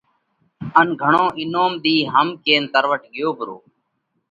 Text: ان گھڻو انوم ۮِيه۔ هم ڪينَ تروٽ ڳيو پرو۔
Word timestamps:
ان 0.79 0.87
گھڻو 1.01 1.23
انوم 1.39 1.71
ۮِيه۔ 1.83 2.09
هم 2.13 2.27
ڪينَ 2.45 2.63
تروٽ 2.73 3.01
ڳيو 3.13 3.29
پرو۔ 3.37 3.57